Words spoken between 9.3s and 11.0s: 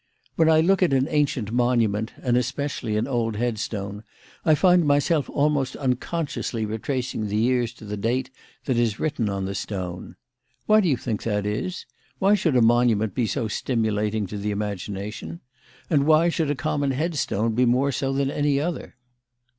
the stone. Why do you